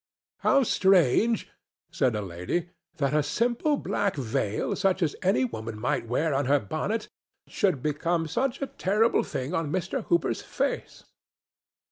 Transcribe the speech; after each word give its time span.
"How 0.39 0.63
strange," 0.63 1.47
said 1.91 2.15
a 2.15 2.23
lady, 2.23 2.69
"that 2.97 3.13
a 3.13 3.21
simple 3.21 3.77
black 3.77 4.15
veil, 4.15 4.75
such 4.75 5.03
as 5.03 5.15
any 5.21 5.45
woman 5.45 5.79
might 5.79 6.07
wear 6.07 6.33
on 6.33 6.45
her 6.45 6.59
bonnet, 6.59 7.07
should 7.45 7.83
become 7.83 8.27
such 8.27 8.63
a 8.63 8.73
terrible 8.81 9.21
thing 9.21 9.53
on 9.53 9.71
Mr. 9.71 10.03
Hooper's 10.05 10.41
face!" 10.41 11.03